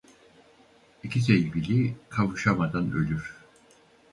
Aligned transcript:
İki 1.03 1.21
sevgili 1.21 1.95
kavuşamadan 2.09 2.91
ölür. 2.91 3.35